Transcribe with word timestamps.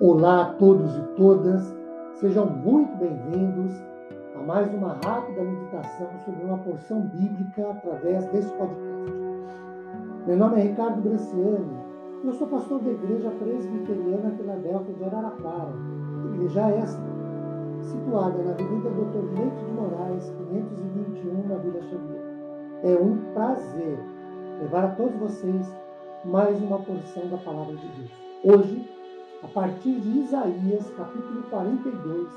Olá 0.00 0.42
a 0.42 0.44
todos 0.52 0.96
e 0.96 1.02
todas, 1.16 1.76
sejam 2.20 2.46
muito 2.46 2.96
bem-vindos 2.98 3.74
a 4.36 4.38
mais 4.44 4.72
uma 4.72 4.96
rápida 5.04 5.42
meditação 5.42 6.06
sobre 6.24 6.44
uma 6.44 6.58
porção 6.58 7.00
bíblica 7.00 7.68
através 7.68 8.24
desse 8.26 8.48
podcast. 8.52 9.12
Meu 10.24 10.36
nome 10.36 10.60
é 10.60 10.62
Ricardo 10.68 11.02
Branciani, 11.02 11.76
eu 12.24 12.32
sou 12.32 12.46
pastor 12.46 12.80
da 12.80 12.92
Igreja 12.92 13.28
Presbiteriana 13.40 14.30
Filadélfia 14.36 14.94
de 14.94 15.04
Araraquara, 15.04 15.74
igreja 16.32 16.68
esta, 16.68 17.02
situada 17.80 18.38
na 18.40 18.52
Avenida 18.52 18.90
Doutor 18.90 19.24
Leite 19.36 19.64
de 19.64 19.72
Moraes, 19.72 20.30
521, 20.30 21.48
na 21.48 21.56
Vila 21.56 21.82
Xavier. 21.82 22.22
É 22.84 23.02
um 23.02 23.16
prazer 23.34 23.98
levar 24.62 24.84
a 24.84 24.90
todos 24.94 25.16
vocês 25.16 25.74
mais 26.24 26.56
uma 26.62 26.78
porção 26.78 27.26
da 27.26 27.38
Palavra 27.38 27.74
de 27.74 27.88
Deus. 27.88 28.12
Hoje, 28.44 28.97
a 29.42 29.46
partir 29.48 30.00
de 30.00 30.18
Isaías, 30.20 30.90
capítulo 30.96 31.42
42, 31.50 32.28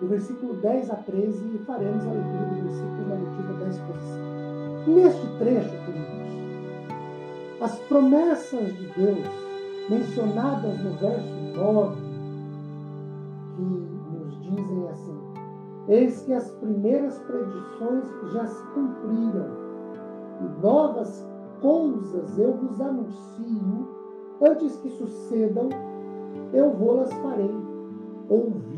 do 0.00 0.06
versículo 0.06 0.54
10 0.54 0.90
a 0.90 0.96
13, 0.96 1.54
e 1.54 1.58
faremos 1.64 2.06
a 2.06 2.10
leitura 2.10 2.44
do 2.44 2.62
versículo 2.62 3.08
na 3.08 3.14
leitura 3.14 3.52
da 3.54 3.68
exposição. 3.68 4.26
Neste 4.86 5.26
trecho, 5.38 5.70
queridos, 5.86 6.16
as 7.62 7.78
promessas 7.88 8.76
de 8.76 8.86
Deus 8.88 9.26
mencionadas 9.88 10.78
no 10.80 10.90
verso 10.98 11.34
9, 11.56 11.96
que 13.56 13.62
nos 13.62 14.42
dizem 14.42 14.88
assim: 14.90 15.20
Eis 15.88 16.20
que 16.22 16.34
as 16.34 16.50
primeiras 16.50 17.18
predições 17.20 18.04
já 18.32 18.46
se 18.46 18.62
cumpriram, 18.74 19.46
e 20.42 20.62
novas 20.62 21.26
coisas 21.62 22.38
eu 22.38 22.52
vos 22.52 22.78
anuncio 22.78 23.88
antes 24.42 24.76
que 24.76 24.90
sucedam 24.90 25.70
eu 26.52 26.70
vou-las 26.72 27.12
farei 27.12 27.50
ouvir. 28.28 28.76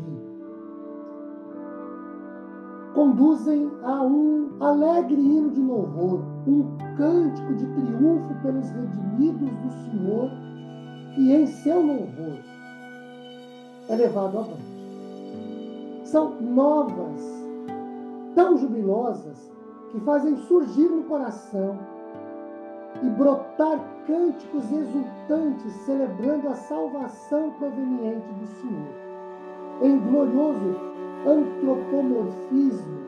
Conduzem 2.93 3.71
a 3.83 4.03
um 4.03 4.49
alegre 4.59 5.21
hino 5.21 5.51
de 5.51 5.61
louvor, 5.61 6.21
um 6.47 6.63
cântico 6.97 7.53
de 7.53 7.65
triunfo 7.65 8.33
pelos 8.41 8.69
redimidos 8.71 9.49
do 9.49 9.71
Senhor, 9.83 10.29
e 11.17 11.33
em 11.33 11.45
seu 11.45 11.81
louvor 11.81 12.39
é 13.87 13.95
levado 13.95 14.37
avante. 14.39 14.69
São 16.03 16.41
novas, 16.41 17.21
tão 18.35 18.57
jubilosas, 18.57 19.51
que 19.91 19.99
fazem 20.01 20.35
surgir 20.35 20.87
no 20.87 21.03
coração 21.03 21.77
e 23.01 23.09
brotar 23.09 23.79
cânticos 24.05 24.71
exultantes 24.71 25.71
celebrando 25.85 26.49
a 26.49 26.55
salvação 26.55 27.51
proveniente 27.51 28.27
do 28.33 28.45
Senhor. 28.45 28.93
Em 29.81 29.99
glorioso 29.99 30.75
antropomorfismo, 31.25 32.99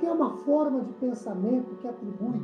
que 0.00 0.06
é 0.06 0.12
uma 0.12 0.30
forma 0.30 0.80
de 0.80 0.92
pensamento 0.94 1.76
que 1.80 1.88
atribui 1.88 2.40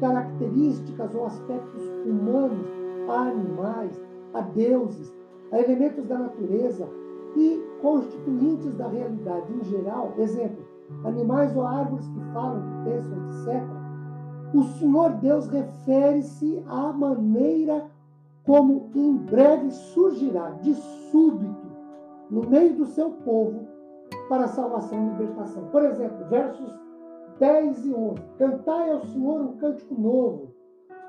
características 0.00 1.14
ou 1.14 1.26
aspectos 1.26 1.82
humanos 2.04 2.66
a 3.08 3.28
animais, 3.28 4.00
a 4.32 4.40
deuses, 4.40 5.12
a 5.50 5.60
elementos 5.60 6.06
da 6.06 6.18
natureza 6.18 6.88
e 7.36 7.62
constituintes 7.80 8.74
da 8.74 8.88
realidade 8.88 9.52
em 9.52 9.64
geral, 9.64 10.12
exemplo, 10.18 10.64
animais 11.04 11.54
ou 11.56 11.66
árvores 11.66 12.06
que 12.08 12.20
falam, 12.32 12.62
que 12.62 12.90
pensam, 12.90 13.18
etc 13.28 13.83
o 14.54 14.62
Senhor 14.62 15.10
Deus 15.14 15.48
refere-se 15.48 16.62
à 16.68 16.92
maneira 16.92 17.86
como 18.46 18.88
em 18.94 19.16
breve 19.16 19.70
surgirá 19.72 20.50
de 20.62 20.74
súbito 21.10 21.74
no 22.30 22.48
meio 22.48 22.76
do 22.76 22.86
seu 22.86 23.10
povo 23.10 23.66
para 24.28 24.46
salvação 24.46 25.06
e 25.06 25.08
libertação. 25.10 25.64
Por 25.72 25.82
exemplo, 25.84 26.24
versos 26.26 26.72
10 27.40 27.86
e 27.86 27.94
11. 27.94 28.22
Cantai 28.38 28.92
ao 28.92 29.04
Senhor 29.06 29.40
um 29.40 29.56
cântico 29.56 30.00
novo, 30.00 30.54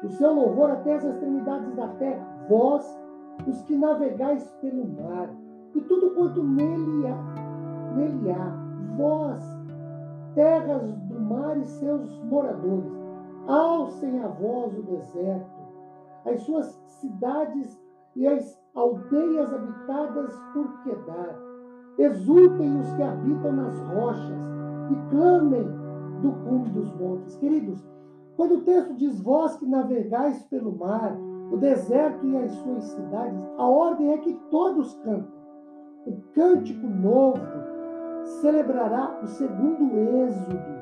o 0.03 0.09
seu 0.09 0.33
louvor 0.33 0.71
até 0.71 0.95
as 0.95 1.03
extremidades 1.03 1.71
da 1.75 1.87
terra, 1.89 2.25
vós, 2.49 2.99
os 3.45 3.61
que 3.63 3.75
navegais 3.75 4.43
pelo 4.59 4.87
mar, 4.87 5.29
e 5.75 5.81
tudo 5.81 6.15
quanto 6.15 6.41
nele 6.41 7.07
há, 7.07 7.95
nele 7.95 8.31
há 8.31 8.97
vós, 8.97 9.43
terras 10.33 10.91
do 10.93 11.19
mar 11.19 11.57
e 11.57 11.65
seus 11.65 12.19
moradores 12.23 13.04
Alcem 13.47 14.23
a 14.23 14.27
voz 14.27 14.77
o 14.77 14.81
deserto, 14.81 15.61
as 16.25 16.41
suas 16.41 16.65
cidades 16.87 17.79
e 18.15 18.27
as 18.27 18.59
aldeias 18.73 19.53
habitadas 19.53 20.33
por 20.53 20.83
Quedar. 20.83 21.35
Exultem 21.97 22.79
os 22.79 22.91
que 22.93 23.03
habitam 23.03 23.53
nas 23.53 23.79
rochas 23.81 24.41
e 24.91 25.09
clamem 25.09 25.63
do 26.21 26.31
cume 26.43 26.69
dos 26.69 26.91
montes. 26.95 27.35
Queridos, 27.37 27.87
quando 28.35 28.55
o 28.55 28.61
texto 28.61 28.93
diz 28.95 29.21
vós 29.21 29.55
que 29.57 29.65
navegais 29.65 30.41
pelo 30.45 30.75
mar, 30.75 31.15
o 31.51 31.57
deserto 31.57 32.25
e 32.25 32.37
as 32.37 32.51
suas 32.51 32.83
cidades, 32.83 33.39
a 33.57 33.63
ordem 33.63 34.11
é 34.11 34.17
que 34.17 34.33
todos 34.49 34.95
cantem. 35.03 35.35
O 36.07 36.17
cântico 36.33 36.87
novo 36.87 37.39
celebrará 38.41 39.19
o 39.23 39.27
segundo 39.27 39.95
êxodo 39.95 40.75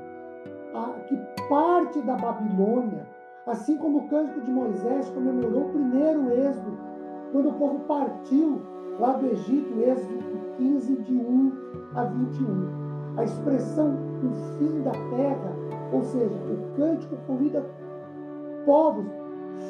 que 1.08 1.33
parte 1.48 2.02
da 2.02 2.16
Babilônia, 2.16 3.08
assim 3.46 3.78
como 3.78 4.00
o 4.00 4.08
cântico 4.08 4.42
de 4.42 4.52
Moisés 4.52 5.10
comemorou 5.10 5.68
o 5.68 5.70
primeiro 5.70 6.32
êxodo, 6.32 6.78
quando 7.32 7.50
o 7.50 7.54
povo 7.54 7.80
partiu 7.82 8.62
lá 9.00 9.14
do 9.14 9.28
Egito, 9.28 9.80
êxodo 9.80 10.24
15, 10.58 10.96
de 10.98 11.14
1 11.14 11.52
a 11.96 12.04
21. 12.06 13.18
A 13.18 13.24
expressão 13.24 14.14
o 14.24 14.58
fim 14.58 14.82
da 14.82 14.92
terra, 14.92 15.54
ou 15.92 16.04
seja, 16.04 16.36
o 16.36 16.76
cântico 16.76 17.16
convida 17.28 17.66
povos 18.66 19.06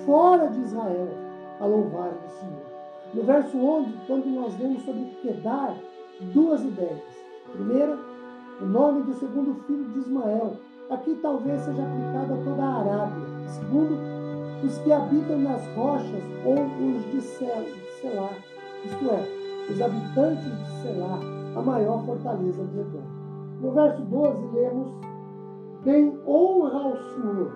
fora 0.05 0.47
de 0.47 0.61
Israel 0.61 1.09
a 1.59 1.65
louvar 1.65 2.11
o 2.11 2.29
Senhor. 2.29 2.63
No 3.13 3.23
verso 3.23 3.57
11, 3.57 3.93
quando 4.07 4.25
nós 4.27 4.53
vemos 4.55 4.83
sobre 4.83 5.05
Quedar, 5.21 5.75
duas 6.33 6.63
ideias. 6.63 7.01
Primeira, 7.51 7.97
o 8.61 8.65
nome 8.65 9.03
do 9.03 9.13
segundo 9.13 9.55
filho 9.65 9.85
de 9.85 9.99
Ismael, 9.99 10.57
Aqui 10.93 11.15
talvez 11.23 11.59
seja 11.61 11.81
aplicado 11.81 12.35
a 12.35 12.43
toda 12.43 12.63
a 12.63 12.79
Arábia. 12.81 13.27
Segundo, 13.47 13.97
os 14.63 14.77
que 14.77 14.91
habitam 14.91 15.39
nas 15.39 15.65
rochas 15.75 16.23
ou 16.45 16.53
os 16.53 17.11
de 17.11 17.19
Selá, 17.19 18.29
isto 18.85 19.09
é, 19.09 19.71
os 19.71 19.81
habitantes 19.81 20.43
de 20.43 20.81
Selá, 20.83 21.17
a 21.55 21.61
maior 21.63 22.05
fortaleza 22.05 22.63
de 22.63 22.79
Edom. 22.79 23.01
No 23.59 23.71
verso 23.71 24.03
12, 24.03 24.47
lemos: 24.53 24.87
Bem 25.83 26.15
honra 26.27 26.83
ao 26.83 26.95
Senhor, 26.95 27.51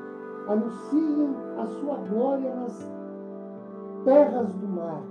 anunciem 0.48 1.36
a 1.60 1.66
sua 1.68 1.96
glória 2.10 2.56
nas 2.56 2.92
terras 4.04 4.52
do 4.52 4.68
mar. 4.68 5.04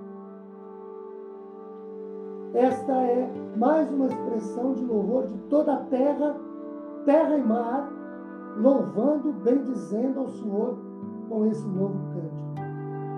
Esta 2.54 2.92
é 2.92 3.30
mais 3.56 3.88
uma 3.92 4.06
expressão 4.06 4.72
de 4.72 4.84
louvor 4.84 5.28
de 5.28 5.38
toda 5.48 5.74
a 5.74 5.84
terra, 5.84 6.34
terra 7.04 7.36
e 7.36 7.42
mar, 7.42 7.95
louvando, 8.56 9.32
bendizendo 9.44 10.20
ao 10.20 10.28
Senhor 10.28 10.78
com 11.28 11.46
esse 11.46 11.66
novo 11.66 11.98
cântico. 12.12 12.46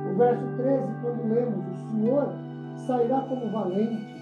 No 0.08 0.16
verso 0.16 0.44
13, 0.56 0.94
quando 1.02 1.34
lemos, 1.34 1.64
o 1.66 1.90
Senhor 1.90 2.28
sairá 2.86 3.20
como 3.22 3.50
valente, 3.50 4.14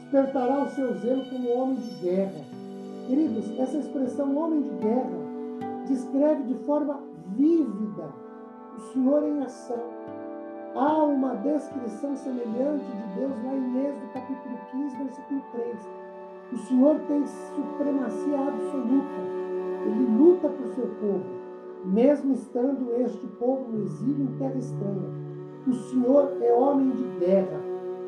despertará 0.00 0.62
o 0.62 0.68
seu 0.70 0.94
zelo 0.98 1.24
como 1.28 1.50
homem 1.50 1.76
de 1.76 1.94
guerra. 2.00 2.44
Queridos, 3.06 3.58
essa 3.58 3.78
expressão 3.78 4.36
homem 4.36 4.62
de 4.62 4.70
guerra 4.70 5.22
descreve 5.86 6.44
de 6.44 6.54
forma 6.64 7.00
vívida 7.36 8.08
o 8.76 8.80
Senhor 8.92 9.22
em 9.24 9.42
ação. 9.42 9.82
Há 10.74 11.04
uma 11.04 11.34
descrição 11.36 12.16
semelhante 12.16 12.84
de 12.84 13.20
Deus 13.20 13.32
lá 13.44 13.54
em 13.54 13.86
Êxodo 13.86 14.06
capítulo 14.14 14.58
15, 14.70 14.96
versículo 14.96 15.42
3. 15.52 15.76
O 16.52 16.56
Senhor 16.56 16.96
tem 17.08 17.26
supremacia 17.26 18.38
absoluta 18.38 19.41
ele 19.84 20.16
luta 20.16 20.48
por 20.48 20.66
seu 20.68 20.86
povo, 21.00 21.24
mesmo 21.84 22.32
estando 22.34 22.92
este 23.00 23.26
povo 23.38 23.70
no 23.70 23.82
exílio 23.82 24.24
em 24.24 24.38
terra 24.38 24.56
estranha. 24.56 25.22
O 25.66 25.72
Senhor 25.72 26.36
é 26.40 26.52
homem 26.52 26.90
de 26.90 27.24
guerra. 27.24 27.60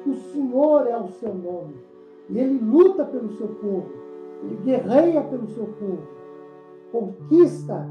O 0.06 0.14
Senhor 0.14 0.86
é 0.86 0.96
o 0.96 1.08
seu 1.08 1.34
nome. 1.34 1.74
E 2.28 2.38
ele 2.38 2.58
luta 2.58 3.04
pelo 3.04 3.30
seu 3.32 3.48
povo. 3.48 3.90
Ele 4.42 4.56
guerreia 4.64 5.22
pelo 5.22 5.46
seu 5.48 5.66
povo. 5.66 6.02
Conquista 6.92 7.86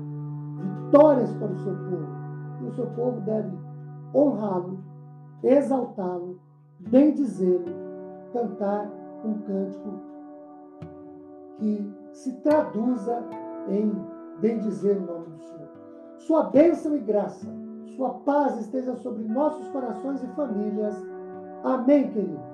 vitórias 0.58 1.32
para 1.34 1.52
o 1.52 1.58
seu 1.58 1.74
povo. 1.74 2.08
E 2.62 2.66
o 2.68 2.72
seu 2.74 2.86
povo 2.88 3.20
deve 3.22 3.52
honrá-lo, 4.14 4.78
exaltá-lo, 5.44 6.40
bendizê-lo, 6.80 7.66
cantar 8.32 8.90
um 9.26 9.34
cântico 9.40 9.90
que 11.58 11.94
se 12.12 12.34
traduza 12.42 13.24
em 13.68 13.92
bendizer 14.40 14.98
o 14.98 15.06
nome 15.06 15.28
do 15.28 15.40
Senhor. 15.40 15.70
Sua 16.20 16.44
bênção 16.44 16.96
e 16.96 17.00
graça, 17.00 17.48
sua 17.96 18.10
paz 18.10 18.58
esteja 18.58 18.96
sobre 18.96 19.24
nossos 19.24 19.68
corações 19.70 20.24
e 20.24 20.28
famílias. 20.28 20.96
Amém, 21.64 22.10
queridos. 22.12 22.53